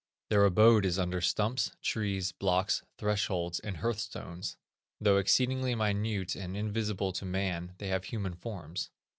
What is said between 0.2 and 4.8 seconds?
Their abode is under stumps, trees, blocks, thresholds and hearth stones.